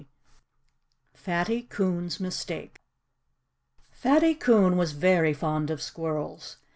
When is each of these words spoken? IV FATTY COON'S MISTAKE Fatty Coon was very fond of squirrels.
IV 0.01 0.07
FATTY 1.13 1.61
COON'S 1.69 2.19
MISTAKE 2.19 2.81
Fatty 3.91 4.33
Coon 4.33 4.75
was 4.75 4.93
very 4.93 5.31
fond 5.31 5.69
of 5.69 5.79
squirrels. 5.79 6.57